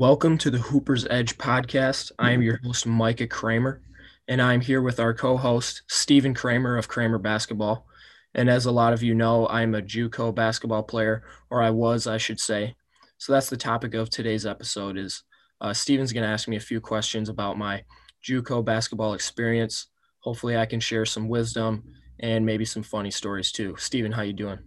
[0.00, 2.10] Welcome to the Hooper's Edge podcast.
[2.18, 3.82] I am your host, Micah Kramer,
[4.28, 7.86] and I'm here with our co host, Stephen Kramer of Kramer Basketball.
[8.34, 12.06] And as a lot of you know, I'm a Juco basketball player, or I was,
[12.06, 12.74] I should say.
[13.18, 15.22] So that's the topic of today's episode is
[15.60, 17.84] uh, Stephen's going to ask me a few questions about my
[18.26, 19.88] Juco basketball experience.
[20.20, 21.84] Hopefully I can share some wisdom
[22.20, 23.76] and maybe some funny stories too.
[23.76, 24.60] Stephen, how you doing?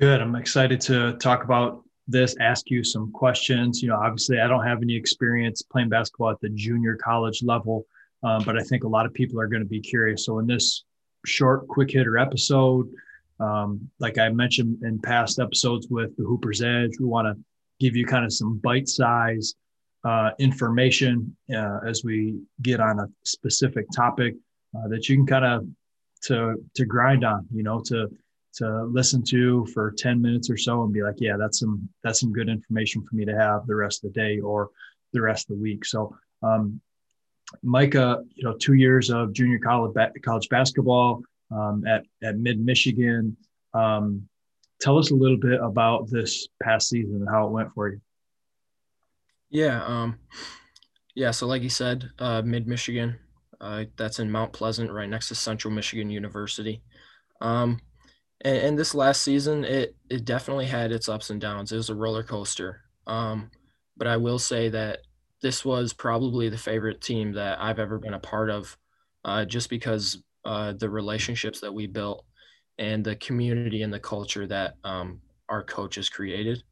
[0.00, 0.20] Good.
[0.20, 3.82] I'm excited to talk about this, ask you some questions.
[3.82, 7.86] You know, obviously, I don't have any experience playing basketball at the junior college level,
[8.22, 10.24] um, but I think a lot of people are going to be curious.
[10.24, 10.84] So, in this
[11.24, 12.88] short, quick hitter episode,
[13.40, 17.42] um, like I mentioned in past episodes with the Hooper's Edge, we want to
[17.80, 19.54] give you kind of some bite size
[20.04, 24.34] uh, information uh, as we get on a specific topic
[24.76, 25.66] uh, that you can kind of
[26.22, 27.46] to to grind on.
[27.52, 28.08] You know, to
[28.56, 32.20] to listen to for 10 minutes or so and be like, yeah, that's some that's
[32.20, 34.70] some good information for me to have the rest of the day or
[35.12, 35.84] the rest of the week.
[35.84, 36.80] So um,
[37.62, 43.36] Micah, you know, two years of junior college college basketball um, at at Mid Michigan.
[43.74, 44.28] Um,
[44.80, 48.00] tell us a little bit about this past season and how it went for you.
[49.50, 50.18] Yeah, um,
[51.14, 51.30] yeah.
[51.30, 53.16] So, like you said, uh, Mid Michigan,
[53.60, 56.82] uh, that's in Mount Pleasant, right next to Central Michigan University.
[57.40, 57.80] Um,
[58.44, 61.72] and, and, this last season, it it definitely had its ups and downs.
[61.72, 62.82] It was a roller coaster.
[63.06, 63.50] Um,
[63.96, 65.00] but I will say that
[65.42, 68.76] this was probably the favorite team that I've ever been a part of,
[69.24, 72.24] uh, just because uh, the relationships that we built
[72.78, 76.62] and the community and the culture that um, our coaches created.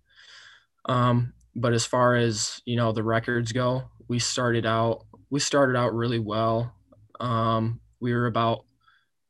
[0.87, 5.77] Um, but as far as you know, the records go, we started out we started
[5.77, 6.75] out really well.
[7.21, 8.65] Um, we were about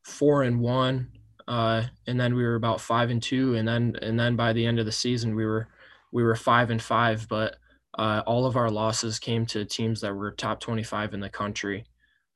[0.03, 1.11] four and one
[1.47, 4.65] uh, and then we were about five and two, and then and then by the
[4.65, 5.69] end of the season we were
[6.13, 7.57] we were five and five, but
[7.99, 11.85] uh, all of our losses came to teams that were top 25 in the country,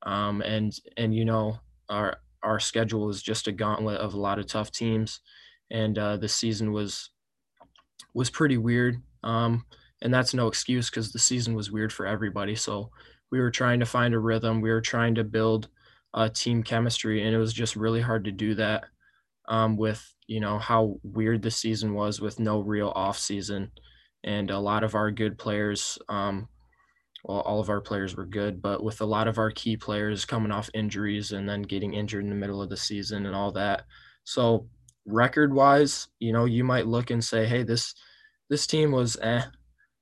[0.05, 4.39] um, and and you know our our schedule is just a gauntlet of a lot
[4.39, 5.21] of tough teams,
[5.71, 7.11] and uh, the season was
[8.13, 9.65] was pretty weird, um,
[10.03, 12.55] and that's no excuse because the season was weird for everybody.
[12.55, 12.91] So
[13.31, 15.69] we were trying to find a rhythm, we were trying to build
[16.13, 18.85] uh, team chemistry, and it was just really hard to do that
[19.49, 23.73] um, with you know how weird the season was with no real off season,
[24.23, 25.99] and a lot of our good players.
[26.09, 26.49] Um,
[27.25, 30.25] well, all of our players were good, but with a lot of our key players
[30.25, 33.51] coming off injuries and then getting injured in the middle of the season and all
[33.53, 33.85] that.
[34.23, 34.69] So
[35.05, 37.95] record wise, you know, you might look and say, hey, this
[38.51, 39.43] this team was eh.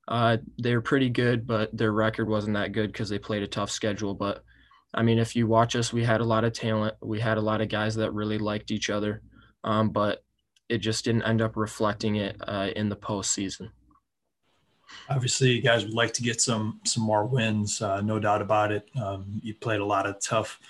[0.08, 3.48] Uh, they were pretty good, but their record wasn't that good because they played a
[3.48, 4.14] tough schedule.
[4.14, 4.44] But
[4.94, 6.94] I mean, if you watch us, we had a lot of talent.
[7.02, 9.22] We had a lot of guys that really liked each other
[9.66, 10.22] um, but
[10.68, 13.70] it just didn't end up reflecting it uh, in the postseason.
[15.10, 18.72] Obviously, you guys would like to get some some more wins, uh, no doubt about
[18.72, 18.88] it.
[19.00, 20.60] Um, you played a lot of tough,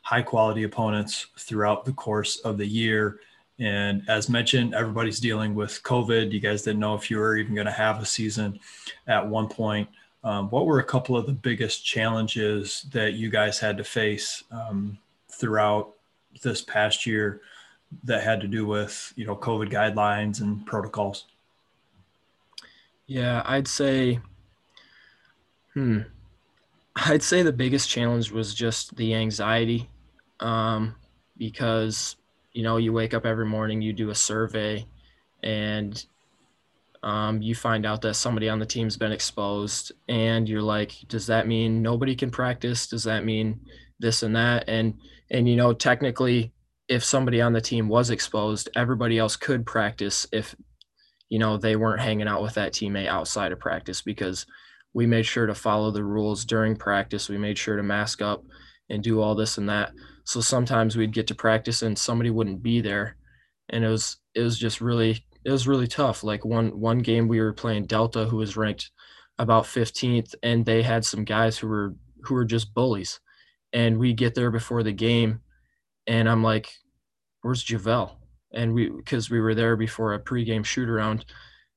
[0.00, 3.20] high quality opponents throughout the course of the year.
[3.58, 6.32] And as mentioned, everybody's dealing with COVID.
[6.32, 8.58] You guys didn't know if you were even going to have a season
[9.06, 9.88] at one point.
[10.24, 14.42] Um, what were a couple of the biggest challenges that you guys had to face
[14.50, 14.98] um,
[15.30, 15.92] throughout
[16.42, 17.40] this past year
[18.04, 21.26] that had to do with you know COVID guidelines and protocols?
[23.06, 24.20] Yeah, I'd say,
[25.74, 26.00] hmm,
[26.96, 29.88] I'd say the biggest challenge was just the anxiety,
[30.40, 30.96] um,
[31.36, 32.16] because
[32.52, 34.86] you know you wake up every morning, you do a survey,
[35.42, 36.04] and
[37.02, 41.26] um, you find out that somebody on the team's been exposed, and you're like, does
[41.28, 42.88] that mean nobody can practice?
[42.88, 43.60] Does that mean
[44.00, 44.64] this and that?
[44.68, 44.94] And
[45.30, 46.52] and you know technically
[46.88, 50.54] if somebody on the team was exposed, everybody else could practice if
[51.28, 54.46] you know they weren't hanging out with that teammate outside of practice because
[54.94, 57.28] we made sure to follow the rules during practice.
[57.28, 58.44] We made sure to mask up
[58.88, 59.92] and do all this and that.
[60.24, 63.16] So sometimes we'd get to practice and somebody wouldn't be there.
[63.68, 66.22] And it was it was just really it was really tough.
[66.22, 68.90] Like one one game we were playing Delta who was ranked
[69.38, 73.20] about 15th and they had some guys who were who were just bullies.
[73.72, 75.40] And we get there before the game
[76.06, 76.70] and I'm like,
[77.42, 78.18] "Where's Javel?"
[78.52, 81.24] And we because we were there before a pregame shoot around,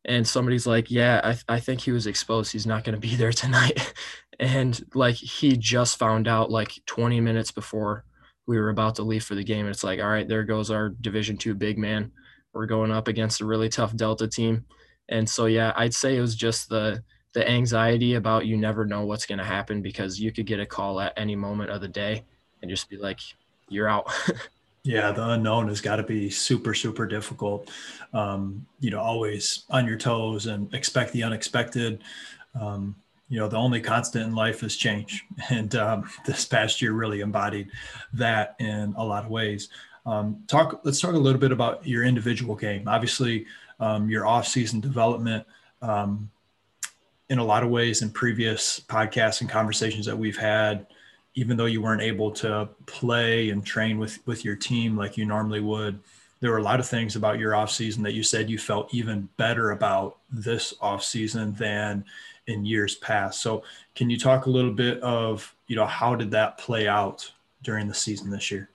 [0.05, 2.51] and somebody's like, "Yeah, I I think he was exposed.
[2.51, 3.93] He's not going to be there tonight."
[4.39, 8.05] and like he just found out like 20 minutes before
[8.47, 9.65] we were about to leave for the game.
[9.65, 12.11] And it's like, all right, there goes our Division two big man.
[12.53, 14.65] We're going up against a really tough Delta team.
[15.09, 17.03] And so yeah, I'd say it was just the
[17.33, 20.65] the anxiety about you never know what's going to happen because you could get a
[20.65, 22.25] call at any moment of the day
[22.61, 23.19] and just be like,
[23.69, 24.11] you're out.
[24.83, 27.69] Yeah, the unknown has got to be super, super difficult.
[28.13, 32.01] Um, you know, always on your toes and expect the unexpected.
[32.59, 32.95] Um,
[33.27, 35.25] you know, the only constant in life is change.
[35.49, 37.69] And um, this past year really embodied
[38.13, 39.69] that in a lot of ways.
[40.05, 40.81] Um, talk.
[40.83, 42.87] Let's talk a little bit about your individual game.
[42.87, 43.45] Obviously,
[43.79, 45.45] um, your off-season development.
[45.81, 46.31] Um,
[47.29, 50.87] in a lot of ways, in previous podcasts and conversations that we've had,
[51.35, 55.25] even though you weren't able to play and train with with your team like you
[55.25, 55.99] normally would
[56.39, 58.93] there were a lot of things about your off season that you said you felt
[58.93, 62.05] even better about this off season than
[62.47, 63.41] in years past.
[63.41, 63.63] So
[63.95, 67.29] can you talk a little bit of you know how did that play out
[67.61, 68.69] during the season this year?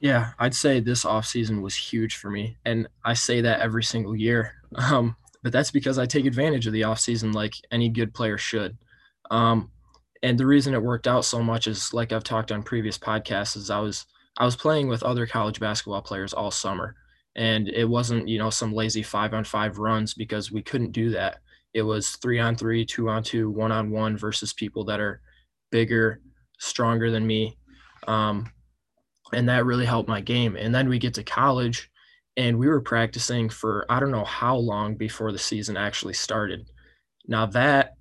[0.00, 3.82] Yeah i'd say this off season was huge for me and i say that every
[3.82, 4.54] single year.
[4.76, 8.38] Um, but that's because i take advantage of the off season like any good player
[8.38, 8.76] should.
[9.30, 9.70] Um,
[10.22, 13.56] and the reason it worked out so much is like I've talked on previous podcasts
[13.56, 14.06] is I was
[14.36, 16.94] I was playing with other college basketball players all summer.
[17.36, 21.10] And it wasn't you know some lazy 5 on 5 runs because we couldn't do
[21.10, 21.38] that.
[21.74, 25.20] It was 3 on 3 2 on 2 1 on 1 versus people that are
[25.70, 26.20] bigger
[26.58, 27.56] stronger than me.
[28.06, 28.50] Um,
[29.32, 30.56] and that really helped my game.
[30.56, 31.90] And then we get to college
[32.36, 36.68] and we were practicing for I don't know how long before the season actually started.
[37.26, 37.97] Now that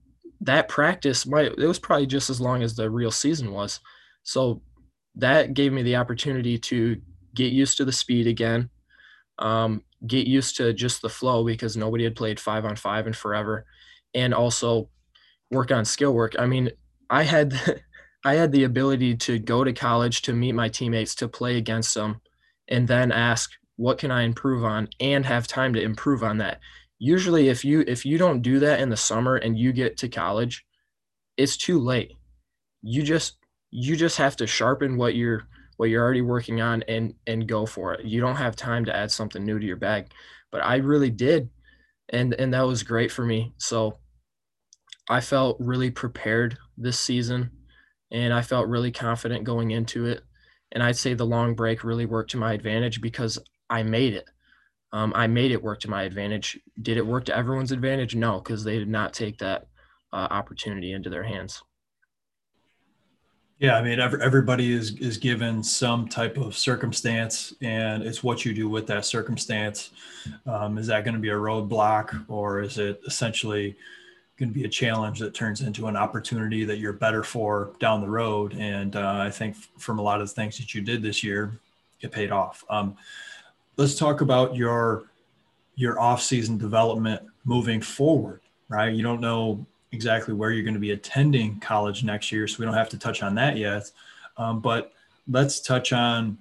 [0.47, 3.81] that practice might it was probably just as long as the real season was.
[4.23, 4.61] So
[5.15, 7.01] that gave me the opportunity to
[7.35, 8.69] get used to the speed again,
[9.39, 13.13] um, get used to just the flow because nobody had played five on five in
[13.13, 13.65] forever,
[14.13, 14.89] and also
[15.51, 16.33] work on skill work.
[16.39, 16.71] I mean,
[17.09, 17.53] I had
[18.25, 21.93] I had the ability to go to college to meet my teammates to play against
[21.93, 22.21] them,
[22.69, 26.61] and then ask what can I improve on and have time to improve on that
[26.99, 30.09] usually if you if you don't do that in the summer and you get to
[30.09, 30.65] college
[31.37, 32.13] it's too late.
[32.81, 33.37] You just
[33.69, 35.47] you just have to sharpen what you're
[35.77, 38.05] what you're already working on and and go for it.
[38.05, 40.11] You don't have time to add something new to your bag.
[40.51, 41.49] But i really did.
[42.09, 43.53] And and that was great for me.
[43.57, 43.99] So
[45.09, 47.49] i felt really prepared this season
[48.11, 50.23] and i felt really confident going into it.
[50.71, 53.39] And i'd say the long break really worked to my advantage because
[53.69, 54.25] i made it
[54.93, 56.59] um, I made it work to my advantage.
[56.81, 58.15] Did it work to everyone's advantage?
[58.15, 59.67] No, because they did not take that
[60.13, 61.61] uh, opportunity into their hands.
[63.59, 68.45] Yeah, I mean, every, everybody is is given some type of circumstance, and it's what
[68.45, 69.89] you do with that circumstance.
[70.45, 73.75] Um, is that going to be a roadblock, or is it essentially
[74.37, 77.99] going to be a challenge that turns into an opportunity that you're better for down
[77.99, 78.55] the road?
[78.59, 81.59] And uh, I think from a lot of the things that you did this year,
[82.01, 82.63] it paid off.
[82.69, 82.95] Um,
[83.77, 85.05] let's talk about your
[85.75, 88.93] your off-season development moving forward right?
[88.93, 92.65] You don't know exactly where you're going to be attending college next year so we
[92.65, 93.89] don't have to touch on that yet.
[94.37, 94.93] Um, but
[95.29, 96.37] let's touch on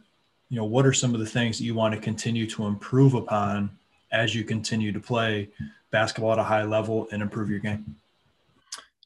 [0.49, 3.15] you know what are some of the things that you want to continue to improve
[3.15, 3.71] upon
[4.13, 5.49] as you continue to play
[5.91, 7.97] basketball at a high level and improve your game?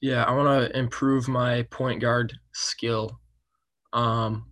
[0.03, 3.19] Yeah i want to improve my point guard skill
[3.95, 4.47] um,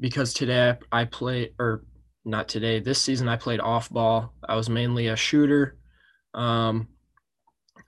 [0.00, 1.84] because today I, I play or
[2.24, 2.80] not today.
[2.80, 4.34] This season, I played off ball.
[4.46, 5.76] I was mainly a shooter.
[6.34, 6.88] Um,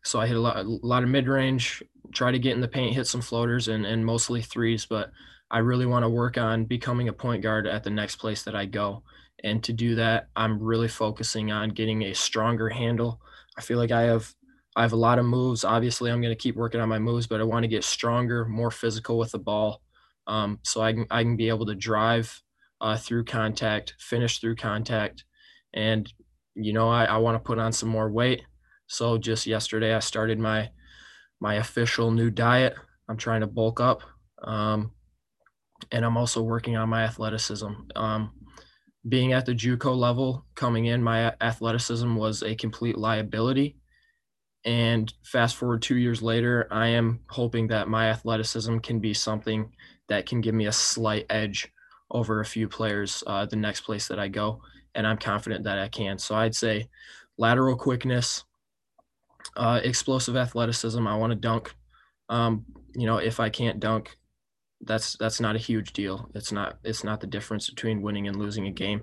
[0.04, 1.82] so I hit a lot, a lot of mid range,
[2.12, 4.86] try to get in the paint, hit some floaters, and, and mostly threes.
[4.86, 5.10] But
[5.50, 8.56] I really want to work on becoming a point guard at the next place that
[8.56, 9.02] I go.
[9.44, 13.20] And to do that, I'm really focusing on getting a stronger handle.
[13.56, 14.32] I feel like I have
[14.74, 15.64] I have a lot of moves.
[15.64, 18.46] Obviously, I'm going to keep working on my moves, but I want to get stronger,
[18.46, 19.82] more physical with the ball,
[20.26, 22.40] um, so I can I can be able to drive
[22.82, 25.24] uh, through contact, finish through contact.
[25.72, 26.12] And,
[26.54, 28.42] you know, I, I want to put on some more weight.
[28.88, 30.70] So just yesterday, I started my
[31.40, 32.74] my official new diet.
[33.08, 34.02] I'm trying to bulk up.
[34.42, 34.92] Um,
[35.90, 37.72] and I'm also working on my athleticism.
[37.96, 38.32] Um,
[39.08, 43.76] being at the JUCO level, coming in, my athleticism was a complete liability.
[44.64, 49.72] And fast forward two years later, I am hoping that my athleticism can be something
[50.08, 51.72] that can give me a slight edge
[52.12, 54.60] over a few players uh, the next place that I go,
[54.94, 56.18] and I'm confident that I can.
[56.18, 56.88] So I'd say
[57.38, 58.44] lateral quickness,
[59.56, 61.06] uh, explosive athleticism.
[61.06, 61.74] I want to dunk.
[62.28, 62.64] Um,
[62.94, 64.16] you know, if I can't dunk,
[64.82, 66.30] that's that's not a huge deal.
[66.34, 69.02] It's not it's not the difference between winning and losing a game.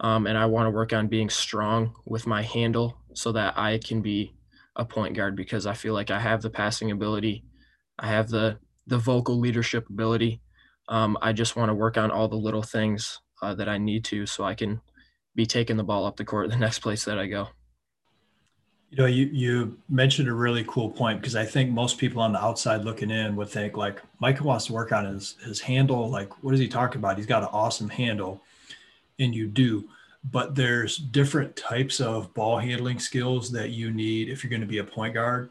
[0.00, 3.78] Um, and I want to work on being strong with my handle so that I
[3.78, 4.34] can be
[4.76, 7.44] a point guard because I feel like I have the passing ability,
[7.98, 10.40] I have the the vocal leadership ability,
[10.90, 14.04] um, I just want to work on all the little things uh, that I need
[14.06, 14.80] to so I can
[15.34, 17.48] be taking the ball up the court the next place that I go.
[18.90, 22.32] You know, you, you mentioned a really cool point because I think most people on
[22.32, 26.10] the outside looking in would think like Micah wants to work on his his handle.
[26.10, 27.16] Like, what is he talking about?
[27.16, 28.42] He's got an awesome handle,
[29.20, 29.88] and you do.
[30.24, 34.66] But there's different types of ball handling skills that you need if you're going to
[34.66, 35.50] be a point guard.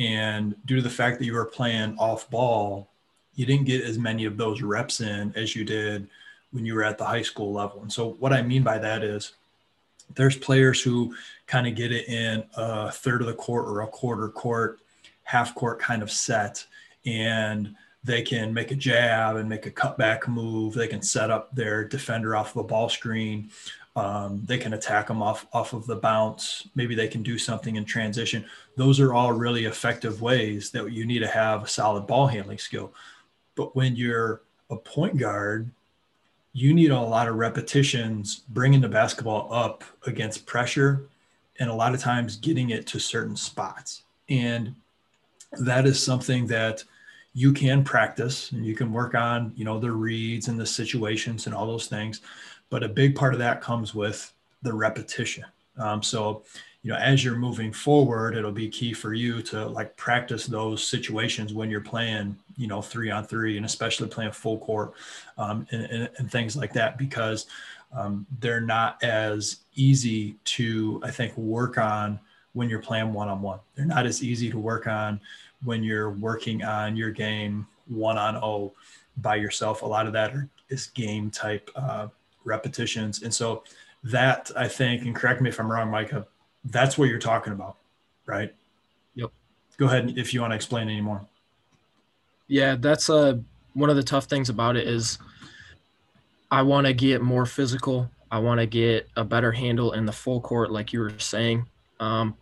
[0.00, 2.89] And due to the fact that you were playing off ball,
[3.40, 6.06] you didn't get as many of those reps in as you did
[6.52, 7.80] when you were at the high school level.
[7.80, 9.32] And so, what I mean by that is
[10.14, 11.14] there's players who
[11.46, 14.80] kind of get it in a third of the court or a quarter court,
[15.22, 16.66] half court kind of set,
[17.06, 20.74] and they can make a jab and make a cutback move.
[20.74, 23.48] They can set up their defender off of a ball screen.
[23.96, 26.68] Um, they can attack them off off of the bounce.
[26.74, 28.44] Maybe they can do something in transition.
[28.76, 32.58] Those are all really effective ways that you need to have a solid ball handling
[32.58, 32.92] skill.
[33.60, 34.40] But when you're
[34.70, 35.70] a point guard,
[36.54, 41.02] you need a lot of repetitions bringing the basketball up against pressure
[41.58, 44.04] and a lot of times getting it to certain spots.
[44.30, 44.74] And
[45.60, 46.82] that is something that
[47.34, 51.44] you can practice and you can work on, you know, the reads and the situations
[51.44, 52.22] and all those things.
[52.70, 55.44] But a big part of that comes with the repetition.
[55.76, 56.44] Um, so
[56.82, 60.86] you know as you're moving forward it'll be key for you to like practice those
[60.86, 64.94] situations when you're playing you know three on three and especially playing full court
[65.38, 67.46] um, and, and, and, things like that because
[67.92, 72.18] um, they're not as easy to i think work on
[72.52, 73.60] when you're playing one-on-one.
[73.76, 75.20] They're not as easy to work on
[75.64, 78.72] when you're working on your game one on oh
[79.18, 79.82] by yourself.
[79.82, 80.34] A lot of that
[80.68, 82.08] is game type uh,
[82.44, 83.22] repetitions.
[83.22, 83.62] And so
[84.02, 86.26] that i think and correct me if i'm wrong micah
[86.64, 87.76] that's what you're talking about,
[88.26, 88.54] right?
[89.14, 89.30] Yep.
[89.78, 91.26] Go ahead if you want to explain any more.
[92.48, 93.38] Yeah, that's uh
[93.74, 95.18] one of the tough things about it is
[96.50, 98.10] I want to get more physical.
[98.30, 101.66] I want to get a better handle in the full court, like you were saying.
[102.00, 102.36] Um,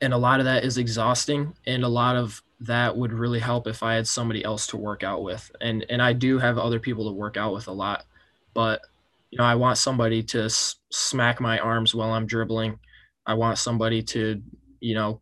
[0.00, 3.66] and a lot of that is exhausting, and a lot of that would really help
[3.66, 5.50] if I had somebody else to work out with.
[5.60, 8.04] And and I do have other people to work out with a lot,
[8.52, 8.82] but
[9.30, 12.78] you know I want somebody to s- smack my arms while I'm dribbling
[13.26, 14.42] I want somebody to,
[14.80, 15.20] you know,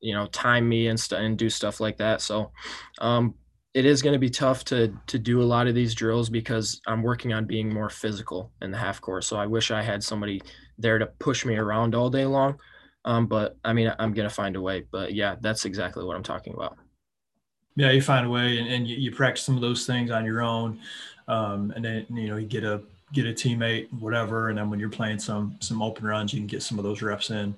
[0.00, 2.20] you know, time me and st- and do stuff like that.
[2.20, 2.52] So,
[3.00, 3.34] um,
[3.74, 6.80] it is going to be tough to to do a lot of these drills because
[6.86, 9.24] I'm working on being more physical in the half court.
[9.24, 10.40] So I wish I had somebody
[10.78, 12.58] there to push me around all day long.
[13.04, 14.84] Um, but I mean, I'm gonna find a way.
[14.90, 16.76] But yeah, that's exactly what I'm talking about.
[17.76, 20.24] Yeah, you find a way, and, and you, you practice some of those things on
[20.24, 20.80] your own,
[21.28, 24.48] um, and then you know you get a get a teammate, whatever.
[24.48, 27.02] And then when you're playing some some open runs, you can get some of those
[27.02, 27.54] reps in,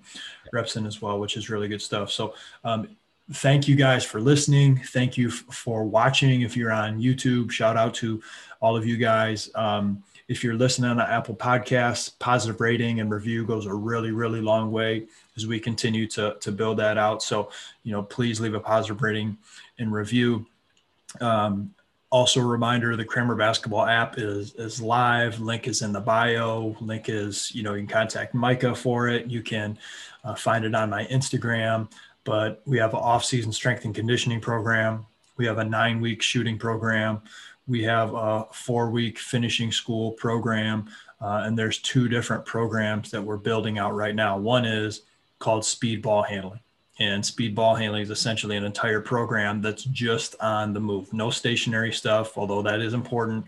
[0.52, 2.10] reps in as well, which is really good stuff.
[2.10, 2.88] So um,
[3.32, 4.76] thank you guys for listening.
[4.76, 6.42] Thank you f- for watching.
[6.42, 8.22] If you're on YouTube, shout out to
[8.60, 9.50] all of you guys.
[9.54, 14.12] Um, if you're listening on the Apple Podcasts, positive rating and review goes a really,
[14.12, 17.20] really long way as we continue to, to build that out.
[17.20, 17.50] So,
[17.82, 19.36] you know, please leave a positive rating
[19.80, 20.46] and review.
[21.20, 21.74] Um,
[22.10, 25.40] also a reminder the kramer basketball app is is live.
[25.40, 26.76] Link is in the bio.
[26.80, 29.26] Link is you know you can contact micah for it.
[29.26, 29.78] You can
[30.24, 31.90] uh, find it on my instagram.
[32.24, 35.06] But we have an off-season strength and conditioning program.
[35.36, 37.22] We have a nine week shooting program.
[37.66, 40.90] We have a four week finishing school program.
[41.20, 44.38] Uh, and there's two different programs that we're building out right now.
[44.38, 45.02] One is
[45.38, 46.60] called speed ball handling
[47.00, 51.12] and speed ball handling is essentially an entire program that's just on the move.
[51.14, 53.46] No stationary stuff, although that is important.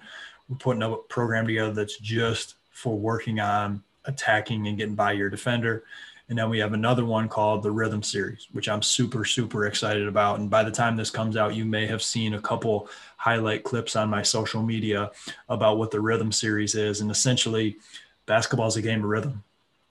[0.49, 5.29] We're putting a program together that's just for working on attacking and getting by your
[5.29, 5.85] defender.
[6.31, 10.09] And then we have another one called the Rhythm Series, which I'm super, super excited
[10.09, 10.41] about.
[10.41, 13.97] And by the time this comes out, you may have seen a couple highlight clips
[13.97, 15.11] on my social media
[15.51, 17.03] about what the Rhythm Series is.
[17.03, 17.77] And essentially,
[18.25, 19.45] basketball is a game of rhythm.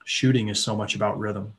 [0.03, 1.53] Shooting is so much about rhythm.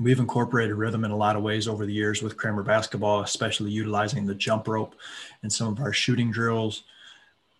[0.00, 3.70] We've incorporated rhythm in a lot of ways over the years with Kramer basketball, especially
[3.70, 4.94] utilizing the jump rope
[5.42, 6.82] in some of our shooting drills.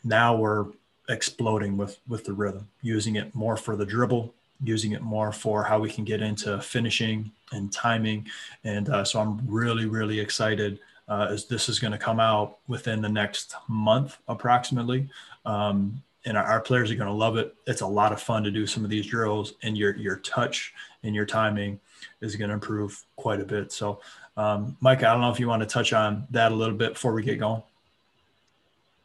[0.03, 0.67] Now we're
[1.09, 5.63] exploding with with the rhythm, using it more for the dribble, using it more for
[5.65, 8.27] how we can get into finishing and timing.
[8.65, 12.59] And uh, so I'm really, really excited uh, as this is going to come out
[12.67, 15.09] within the next month approximately.
[15.45, 17.55] Um, and our, players are going to love it.
[17.67, 20.73] It's a lot of fun to do some of these drills, and your your touch
[21.03, 21.81] and your timing
[22.21, 23.73] is going to improve quite a bit.
[23.73, 24.01] So,
[24.37, 26.95] um, Mike, I don't know if you want to touch on that a little bit
[26.95, 27.63] before we get going.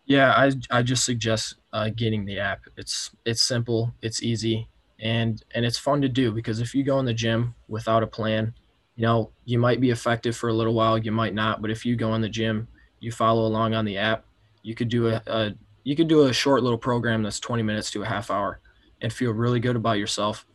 [0.05, 2.61] Yeah, I, I just suggest uh, getting the app.
[2.77, 4.67] It's it's simple, it's easy,
[4.99, 8.07] and and it's fun to do because if you go in the gym without a
[8.07, 8.53] plan,
[8.95, 11.61] you know you might be effective for a little while, you might not.
[11.61, 12.67] But if you go in the gym,
[12.99, 14.25] you follow along on the app,
[14.63, 15.53] you could do a, a
[15.89, 18.60] you could do a short little program that's 20 minutes to a half hour,
[19.01, 20.46] and feel really good about yourself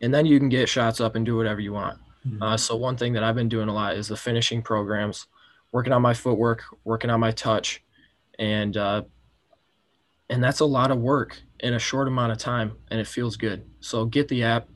[0.00, 1.98] and then you can get shots up and do whatever you want.
[2.26, 2.42] Mm-hmm.
[2.42, 5.26] Uh, so one thing that I've been doing a lot is the finishing programs,
[5.72, 7.82] working on my footwork, working on my touch,
[8.38, 9.02] and uh,
[10.28, 13.36] and that's a lot of work in a short amount of time, and it feels
[13.36, 13.64] good.
[13.80, 14.68] So get the app,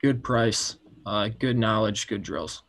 [0.00, 0.76] good price,
[1.06, 2.62] uh, good knowledge, good drills.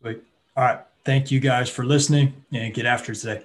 [0.00, 0.22] Sweet.
[0.56, 0.80] All right.
[1.04, 3.44] Thank you guys for listening and get after today.